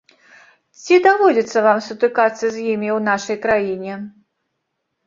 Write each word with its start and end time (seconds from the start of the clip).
Ці 0.81 0.97
даводзіцца 1.07 1.63
вам 1.67 1.83
сутыкацца 1.89 2.43
з 2.49 2.57
імі 2.73 2.89
ў 2.97 2.99
нашай 3.13 3.37
краіне? 3.47 3.93